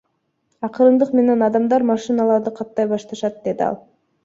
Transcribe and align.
Акырындык 0.67 1.11
менен 1.19 1.43
адамдар 1.49 1.85
машиналарды 1.91 2.55
каттай 2.63 2.91
башташат,— 2.95 3.39
деди 3.49 3.67
ал. 3.71 3.81